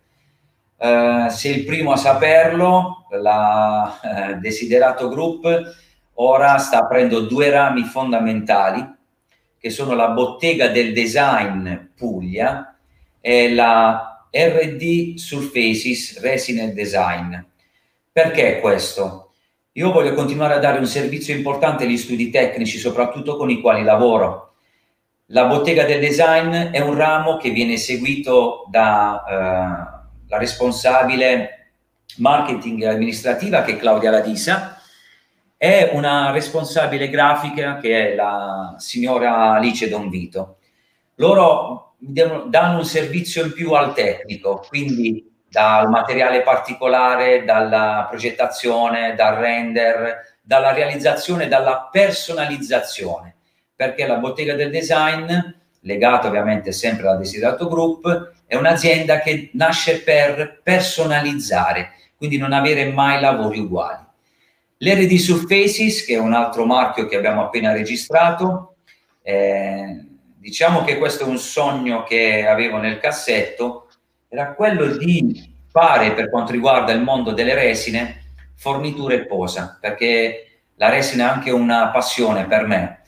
Uh, 0.76 1.28
sei 1.30 1.58
il 1.58 1.64
primo 1.64 1.92
a 1.92 1.96
saperlo, 1.96 3.06
la 3.10 3.98
uh, 4.02 4.38
Desiderato 4.38 5.08
Group 5.08 5.76
ora 6.14 6.58
sta 6.58 6.78
aprendo 6.78 7.20
due 7.20 7.50
rami 7.50 7.84
fondamentali 7.84 8.84
che 9.58 9.70
sono 9.70 9.94
la 9.94 10.08
bottega 10.08 10.68
del 10.68 10.92
design 10.92 11.72
Puglia 11.96 12.76
e 13.20 13.54
la 13.54 14.26
RD 14.28 15.16
Surfaces 15.16 16.20
Resident 16.20 16.74
Design. 16.74 17.36
Perché 18.10 18.58
questo? 18.60 19.21
Io 19.72 19.92
voglio 19.92 20.14
continuare 20.14 20.54
a 20.54 20.58
dare 20.58 20.78
un 20.78 20.86
servizio 20.86 21.34
importante 21.34 21.84
agli 21.84 21.96
studi 21.96 22.30
tecnici, 22.30 22.78
soprattutto 22.78 23.36
con 23.36 23.50
i 23.50 23.60
quali 23.60 23.82
lavoro 23.82 24.52
la 25.32 25.46
bottega 25.46 25.84
del 25.84 26.00
design 26.00 26.52
è 26.52 26.80
un 26.80 26.94
ramo 26.94 27.38
che 27.38 27.50
viene 27.50 27.78
seguito 27.78 28.66
dalla 28.68 30.04
eh, 30.28 30.36
responsabile 30.36 31.70
marketing 32.18 32.82
amministrativa 32.82 33.62
che 33.62 33.72
è 33.72 33.76
Claudia 33.78 34.10
Ladisa 34.10 34.78
e 35.56 35.90
una 35.94 36.32
responsabile 36.32 37.08
grafica 37.08 37.78
che 37.78 38.12
è 38.12 38.14
la 38.14 38.74
signora 38.76 39.52
Alice 39.52 39.88
Don 39.88 40.10
Vito. 40.10 40.58
Loro 41.14 41.94
danno 41.98 42.78
un 42.78 42.84
servizio 42.84 43.44
in 43.44 43.54
più 43.54 43.72
al 43.72 43.94
tecnico, 43.94 44.62
quindi 44.68 45.31
dal 45.52 45.90
materiale 45.90 46.40
particolare, 46.40 47.44
dalla 47.44 48.06
progettazione, 48.08 49.14
dal 49.14 49.36
render, 49.36 50.38
dalla 50.40 50.72
realizzazione, 50.72 51.46
dalla 51.46 51.90
personalizzazione 51.92 53.36
perché 53.82 54.06
la 54.06 54.16
bottega 54.16 54.54
del 54.54 54.70
design, 54.70 55.28
legata 55.80 56.28
ovviamente 56.28 56.70
sempre 56.70 57.08
alla 57.08 57.16
Desiderato 57.16 57.66
Group, 57.66 58.32
è 58.46 58.54
un'azienda 58.54 59.18
che 59.20 59.50
nasce 59.54 60.02
per 60.02 60.60
personalizzare, 60.62 61.94
quindi 62.16 62.38
non 62.38 62.52
avere 62.52 62.84
mai 62.92 63.20
lavori 63.20 63.58
uguali. 63.58 64.04
L'RD 64.78 65.16
Surfaces, 65.16 66.04
che 66.04 66.14
è 66.14 66.18
un 66.18 66.32
altro 66.32 66.64
marchio 66.64 67.06
che 67.06 67.16
abbiamo 67.16 67.42
appena 67.42 67.72
registrato, 67.72 68.76
eh, 69.20 70.04
diciamo 70.36 70.84
che 70.84 70.98
questo 70.98 71.24
è 71.24 71.26
un 71.26 71.38
sogno 71.38 72.04
che 72.04 72.46
avevo 72.46 72.78
nel 72.78 72.98
cassetto, 72.98 73.81
era 74.32 74.54
quello 74.54 74.96
di 74.96 75.54
fare 75.68 76.12
per 76.12 76.30
quanto 76.30 76.52
riguarda 76.52 76.92
il 76.92 77.02
mondo 77.02 77.32
delle 77.32 77.54
resine 77.54 78.22
forniture 78.56 79.16
e 79.16 79.26
posa, 79.26 79.76
perché 79.78 80.62
la 80.76 80.88
resina 80.88 81.26
è 81.26 81.34
anche 81.34 81.50
una 81.50 81.90
passione 81.90 82.46
per 82.46 82.66
me 82.66 83.02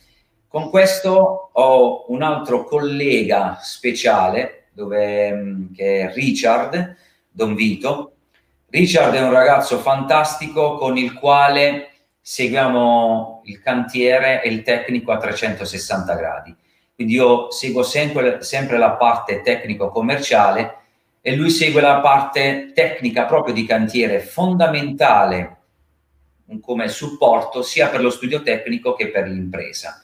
con 0.55 0.69
questo 0.69 1.49
ho 1.51 2.05
un 2.13 2.21
altro 2.21 2.63
collega 2.63 3.57
speciale 3.61 4.69
dove, 4.71 5.33
mm, 5.33 5.73
che 5.73 5.99
è 5.99 6.13
Richard 6.13 6.95
Don 7.29 7.55
Vito. 7.55 8.13
Richard 8.69 9.13
è 9.15 9.21
un 9.21 9.33
ragazzo 9.33 9.79
fantastico 9.79 10.77
con 10.77 10.95
il 10.95 11.13
quale 11.15 11.89
seguiamo 12.21 13.41
il 13.43 13.59
cantiere 13.59 14.41
e 14.43 14.47
il 14.47 14.61
tecnico 14.61 15.11
a 15.11 15.17
360 15.17 16.15
gradi. 16.15 16.55
Quindi 16.95 17.15
io 17.15 17.51
seguo 17.51 17.83
sempre, 17.83 18.41
sempre 18.41 18.77
la 18.77 18.91
parte 18.91 19.41
tecnico-commerciale 19.41 20.83
e 21.27 21.35
lui 21.35 21.49
segue 21.49 21.81
la 21.81 22.01
parte 22.01 22.71
tecnica 22.75 23.25
proprio 23.25 23.51
di 23.51 23.65
cantiere, 23.65 24.19
fondamentale 24.19 25.57
come 26.61 26.87
supporto 26.87 27.63
sia 27.63 27.87
per 27.87 28.01
lo 28.01 28.11
studio 28.11 28.43
tecnico 28.43 28.93
che 28.93 29.07
per 29.07 29.27
l'impresa. 29.27 30.03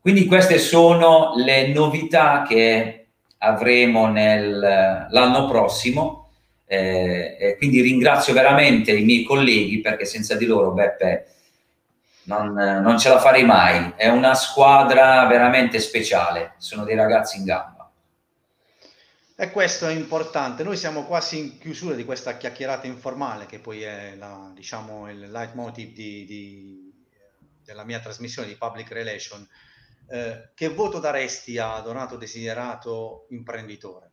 Quindi 0.00 0.24
queste 0.26 0.58
sono 0.58 1.32
le 1.34 1.66
novità 1.66 2.44
che 2.46 3.06
avremo 3.38 4.06
l'anno 4.12 5.48
prossimo. 5.48 6.28
Eh, 6.64 7.56
quindi 7.58 7.80
ringrazio 7.80 8.32
veramente 8.32 8.92
i 8.92 9.02
miei 9.02 9.24
colleghi 9.24 9.80
perché 9.80 10.04
senza 10.04 10.36
di 10.36 10.46
loro 10.46 10.70
Beppe 10.70 11.26
non, 12.26 12.52
non 12.52 13.00
ce 13.00 13.08
la 13.08 13.18
farei 13.18 13.44
mai. 13.44 13.94
È 13.96 14.06
una 14.06 14.34
squadra 14.34 15.26
veramente 15.26 15.80
speciale, 15.80 16.52
sono 16.58 16.84
dei 16.84 16.94
ragazzi 16.94 17.38
in 17.38 17.46
gamba. 17.46 17.81
E 19.42 19.50
questo 19.50 19.88
è 19.88 19.92
importante. 19.92 20.62
Noi 20.62 20.76
siamo 20.76 21.02
quasi 21.02 21.36
in 21.36 21.58
chiusura 21.58 21.96
di 21.96 22.04
questa 22.04 22.36
chiacchierata 22.36 22.86
informale, 22.86 23.46
che 23.46 23.58
poi 23.58 23.82
è 23.82 24.14
la, 24.14 24.52
diciamo, 24.54 25.10
il 25.10 25.32
leitmotiv 25.32 25.92
di, 25.92 26.24
di, 26.24 26.92
della 27.64 27.82
mia 27.82 27.98
trasmissione 27.98 28.46
di 28.46 28.54
Public 28.54 28.92
Relation. 28.92 29.44
Eh, 30.08 30.50
che 30.54 30.68
voto 30.68 31.00
daresti 31.00 31.58
a 31.58 31.80
Donato 31.80 32.16
Desiderato 32.16 33.26
imprenditore? 33.30 34.10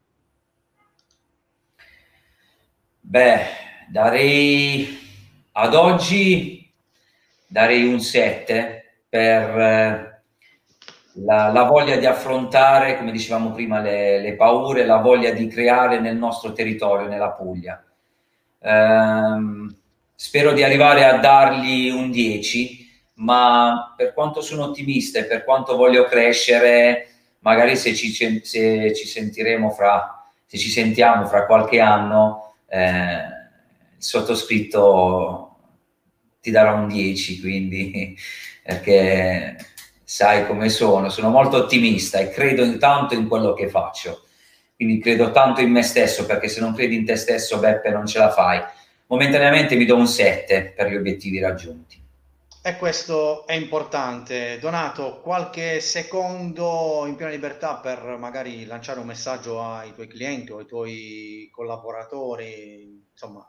Beh, 2.99 3.45
darei 3.87 4.97
ad 5.51 5.75
oggi 5.75 6.73
darei 7.45 7.85
un 7.85 8.01
7 8.01 9.03
per 9.07 9.59
eh, 9.59 10.08
la, 11.25 11.51
la, 11.51 11.63
voglia 11.63 11.97
di 11.97 12.05
affrontare, 12.05 12.97
come 12.97 13.11
dicevamo 13.11 13.51
prima, 13.51 13.79
le, 13.79 14.19
le, 14.19 14.35
paure, 14.35 14.85
la 14.85 14.97
voglia 14.97 15.31
di 15.31 15.47
creare 15.47 15.99
nel 15.99 16.17
nostro 16.17 16.53
territorio, 16.53 17.07
nella 17.07 17.31
Puglia. 17.31 17.83
Ehm, 18.61 19.75
spero 20.15 20.51
di 20.53 20.63
arrivare 20.63 21.05
a 21.05 21.17
dargli 21.17 21.89
un 21.89 22.11
10 22.11 22.87
ma 23.19 23.93
per 23.95 24.13
quanto 24.13 24.41
sono 24.41 24.63
ottimista 24.65 25.19
e 25.19 25.25
per 25.25 25.43
quanto 25.43 25.75
voglio 25.75 26.05
crescere, 26.05 27.07
magari 27.39 27.75
se 27.75 27.93
ci, 27.93 28.11
se 28.11 28.93
ci 28.93 29.07
sentiremo 29.07 29.69
fra, 29.71 30.25
se 30.45 30.57
ci 30.57 30.69
sentiamo 30.69 31.25
fra 31.25 31.45
qualche 31.45 31.79
anno, 31.79 32.55
eh, 32.67 33.17
il 33.97 34.03
sottoscritto 34.03 35.57
ti 36.41 36.51
darà 36.51 36.73
un 36.73 36.87
10, 36.87 37.41
quindi 37.41 38.15
perché 38.63 39.57
sai 40.09 40.47
come 40.47 40.69
sono, 40.69 41.09
sono 41.09 41.29
molto 41.29 41.57
ottimista 41.57 42.17
e 42.17 42.31
credo 42.31 42.79
tanto 42.79 43.13
in 43.13 43.27
quello 43.27 43.53
che 43.53 43.69
faccio. 43.69 44.23
Quindi 44.75 44.97
credo 44.97 45.29
tanto 45.29 45.61
in 45.61 45.69
me 45.69 45.83
stesso, 45.83 46.25
perché 46.25 46.47
se 46.47 46.61
non 46.61 46.73
credi 46.73 46.95
in 46.95 47.05
te 47.05 47.15
stesso, 47.15 47.59
Beppe, 47.59 47.91
non 47.91 48.07
ce 48.07 48.17
la 48.17 48.31
fai. 48.31 48.59
Momentaneamente 49.05 49.75
mi 49.75 49.85
do 49.85 49.95
un 49.95 50.07
7 50.07 50.73
per 50.75 50.89
gli 50.89 50.95
obiettivi 50.95 51.37
raggiunti. 51.37 52.01
E 52.63 52.75
questo 52.77 53.45
è 53.45 53.53
importante. 53.53 54.57
Donato, 54.57 55.19
qualche 55.21 55.79
secondo 55.79 57.03
in 57.05 57.15
piena 57.15 57.31
libertà 57.31 57.75
per 57.75 58.17
magari 58.17 58.65
lanciare 58.65 58.99
un 58.99 59.05
messaggio 59.05 59.61
ai 59.61 59.93
tuoi 59.93 60.07
clienti 60.07 60.51
o 60.51 60.57
ai 60.57 60.65
tuoi 60.65 61.49
collaboratori, 61.51 63.05
insomma, 63.11 63.47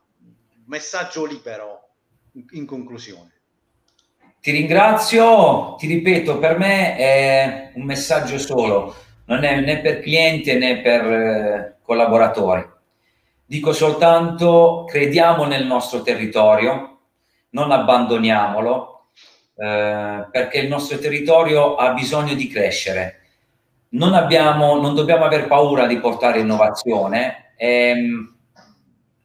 messaggio 0.67 1.25
libero 1.25 1.95
in 2.51 2.67
conclusione. 2.67 3.40
Ti 4.41 4.51
ringrazio, 4.53 5.75
ti 5.77 5.87
ripeto, 5.87 6.39
per 6.39 6.57
me 6.57 6.97
è 6.97 7.73
un 7.75 7.83
messaggio 7.83 8.39
solo, 8.39 8.95
non 9.27 9.45
è 9.45 9.61
né 9.61 9.81
per 9.81 10.01
clienti 10.01 10.57
né 10.57 10.81
per 10.81 11.05
eh, 11.05 11.77
collaboratori. 11.83 12.67
Dico 13.45 13.75
soltanto 13.75 14.87
crediamo 14.89 15.45
nel 15.45 15.67
nostro 15.67 16.01
territorio, 16.01 17.01
non 17.51 17.71
abbandoniamolo, 17.71 19.09
eh, 19.57 20.27
perché 20.31 20.59
il 20.61 20.69
nostro 20.69 20.99
territorio 20.99 21.75
ha 21.75 21.93
bisogno 21.93 22.33
di 22.33 22.49
crescere. 22.49 23.21
Non, 23.91 24.15
abbiamo, 24.15 24.81
non 24.81 24.95
dobbiamo 24.95 25.27
aver 25.27 25.49
paura 25.49 25.87
di 25.87 25.99
portare 25.99 26.39
innovazione. 26.39 27.53
Ehm, 27.59 28.37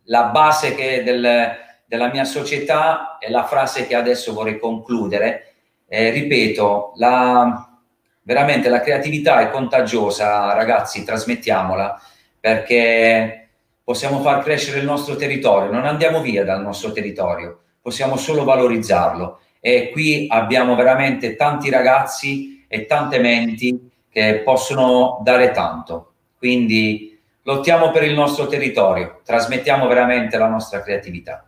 la 0.08 0.24
base 0.26 0.76
del, 0.76 1.64
della 1.86 2.10
mia 2.10 2.24
società 2.24 3.18
è 3.18 3.30
la 3.30 3.46
frase 3.46 3.88
che 3.88 3.96
adesso 3.96 4.34
vorrei 4.34 4.60
concludere. 4.60 5.54
Eh, 5.88 6.10
ripeto, 6.10 6.94
la, 6.96 7.80
veramente 8.24 8.70
la 8.70 8.82
creatività 8.82 9.40
è 9.40 9.50
contagiosa, 9.50 10.54
ragazzi, 10.54 11.04
trasmettiamola 11.04 12.02
perché 12.40 13.50
possiamo 13.84 14.20
far 14.22 14.44
crescere 14.44 14.80
il 14.80 14.86
nostro 14.86 15.16
territorio, 15.16 15.72
non 15.72 15.86
andiamo 15.86 16.22
via 16.22 16.44
dal 16.44 16.62
nostro 16.62 16.92
territorio, 16.92 17.62
possiamo 17.82 18.18
solo 18.18 18.44
valorizzarlo 18.44 19.40
e 19.60 19.90
qui 19.92 20.28
abbiamo 20.30 20.76
veramente 20.76 21.36
tanti 21.36 21.70
ragazzi 21.70 22.66
e 22.68 22.86
tante 22.86 23.20
menti 23.20 23.90
che 24.10 24.42
possono 24.44 25.22
dare 25.24 25.52
tanto. 25.52 26.14
Quindi 26.38 27.20
lottiamo 27.44 27.92
per 27.92 28.04
il 28.04 28.14
nostro 28.14 28.48
territorio, 28.48 29.22
trasmettiamo 29.24 29.88
veramente 29.88 30.38
la 30.38 30.48
nostra 30.48 30.82
creatività. 30.82 31.46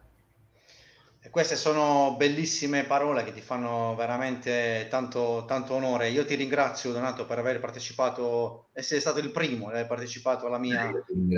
Queste 1.37 1.55
sono 1.55 2.15
bellissime 2.17 2.85
parole 2.85 3.23
che 3.23 3.31
ti 3.31 3.41
fanno 3.41 3.93
veramente 3.95 4.87
tanto, 4.89 5.45
tanto 5.47 5.75
onore. 5.75 6.09
Io 6.09 6.25
ti 6.25 6.33
ringrazio 6.33 6.91
Donato 6.91 7.27
per 7.27 7.37
aver 7.37 7.59
partecipato, 7.59 8.69
essere 8.73 8.99
stato 8.99 9.19
il 9.19 9.29
primo 9.29 9.67
ad 9.67 9.73
aver 9.73 9.85
partecipato 9.85 10.47
alla 10.47 10.57
mia 10.57 10.89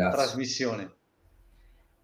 trasmissione. 0.09 0.89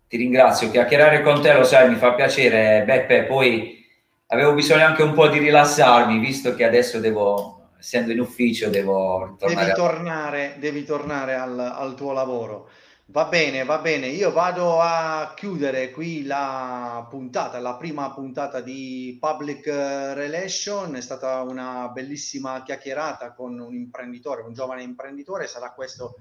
Ti 0.09 0.17
ringrazio, 0.17 0.69
chiacchierare 0.71 1.21
con 1.21 1.41
te 1.41 1.53
lo 1.53 1.63
sai, 1.63 1.87
mi 1.87 1.95
fa 1.95 2.15
piacere. 2.15 2.83
Beppe, 2.83 3.23
poi 3.23 3.85
avevo 4.27 4.53
bisogno 4.53 4.83
anche 4.83 5.01
un 5.01 5.13
po' 5.13 5.29
di 5.29 5.39
rilassarmi, 5.39 6.19
visto 6.19 6.53
che 6.53 6.65
adesso 6.65 6.99
devo, 6.99 7.69
essendo 7.79 8.11
in 8.11 8.19
ufficio, 8.19 8.67
devo 8.67 9.37
tornare. 9.39 9.67
Devi 9.67 9.77
tornare, 9.77 10.55
devi 10.59 10.83
tornare 10.83 11.35
al, 11.35 11.57
al 11.57 11.95
tuo 11.95 12.11
lavoro. 12.11 12.67
Va 13.07 13.25
bene, 13.25 13.63
va 13.63 13.77
bene. 13.77 14.07
Io 14.07 14.31
vado 14.31 14.81
a 14.81 15.33
chiudere 15.35 15.91
qui 15.91 16.23
la 16.23 17.05
puntata, 17.09 17.59
la 17.59 17.75
prima 17.75 18.11
puntata 18.11 18.61
di 18.61 19.15
Public 19.19 19.67
Relation. 19.67 20.95
È 20.95 21.01
stata 21.01 21.41
una 21.41 21.89
bellissima 21.89 22.63
chiacchierata 22.63 23.33
con 23.33 23.59
un 23.59 23.75
imprenditore, 23.75 24.41
un 24.41 24.53
giovane 24.53 24.81
imprenditore. 24.81 25.45
Sarà 25.47 25.71
questo 25.71 26.15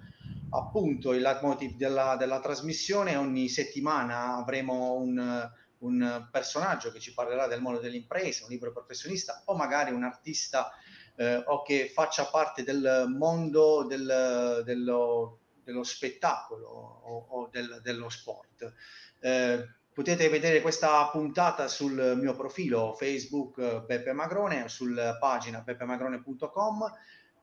appunto 0.50 1.14
il 1.14 1.22
leitmotiv 1.22 1.74
della, 1.74 2.16
della 2.16 2.40
trasmissione. 2.40 3.16
Ogni 3.16 3.48
settimana 3.48 4.36
avremo 4.36 4.92
un 4.94 5.50
un 5.84 6.28
personaggio 6.30 6.90
che 6.90 6.98
ci 6.98 7.12
parlerà 7.12 7.46
del 7.46 7.60
mondo 7.60 7.78
dell'impresa, 7.78 8.44
un 8.44 8.50
libro 8.50 8.72
professionista 8.72 9.42
o 9.44 9.54
magari 9.54 9.92
un 9.92 10.02
artista 10.02 10.70
eh, 11.16 11.42
o 11.46 11.62
che 11.62 11.90
faccia 11.92 12.24
parte 12.24 12.62
del 12.62 13.04
mondo 13.14 13.84
del, 13.84 14.62
dello, 14.64 15.40
dello, 15.64 15.82
spettacolo 15.82 16.68
o, 16.68 17.26
o 17.30 17.48
del, 17.50 17.80
dello 17.82 18.08
sport. 18.08 18.72
Eh, 19.20 19.68
potete 19.92 20.28
vedere 20.28 20.60
questa 20.60 21.06
puntata 21.08 21.68
sul 21.68 22.18
mio 22.20 22.34
profilo 22.34 22.94
Facebook 22.94 23.58
eh, 23.58 23.82
Beppe 23.86 24.12
Magrone, 24.12 24.68
sulla 24.68 25.16
pagina 25.18 25.60
beppemagrone.com 25.60 26.92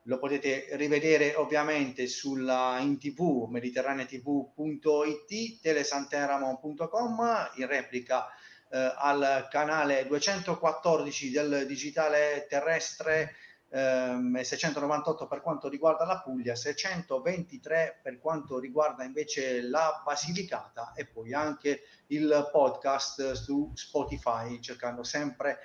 lo 0.06 0.18
potete 0.18 0.66
rivedere 0.72 1.36
ovviamente 1.36 2.08
sulla 2.08 2.78
in 2.80 2.98
tv 2.98 3.46
mediterraneatv.it 3.48 5.60
telesanteramo.com 5.60 7.50
in 7.56 7.66
replica 7.66 8.26
eh, 8.68 8.92
al 8.96 9.46
canale 9.48 10.06
214 10.06 11.30
del 11.30 11.66
digitale 11.66 12.46
terrestre 12.48 13.36
ehm, 13.72 14.36
e 14.36 14.44
698 14.44 15.26
per 15.26 15.40
quanto 15.40 15.68
riguarda 15.68 16.04
la 16.04 16.20
Puglia 16.20 16.54
623 16.54 18.00
per 18.02 18.18
quanto 18.18 18.58
riguarda 18.58 19.04
invece 19.04 19.62
la 19.62 20.02
Basilicata 20.04 20.92
e 20.94 21.06
poi 21.06 21.32
anche 21.32 21.82
il 22.08 22.48
podcast 22.52 23.32
su 23.32 23.72
Spotify 23.74 24.60
cercando 24.60 25.02
sempre 25.02 25.58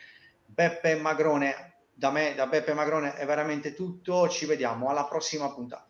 Beppe 0.46 0.96
Magrone 0.96 1.74
da 1.98 2.12
me, 2.12 2.36
da 2.36 2.46
Beppe 2.46 2.74
Magrone 2.74 3.16
è 3.16 3.26
veramente 3.26 3.74
tutto. 3.74 4.30
Ci 4.30 4.46
vediamo 4.46 4.90
alla 4.90 5.06
prossima 5.06 5.52
puntata. 5.52 5.87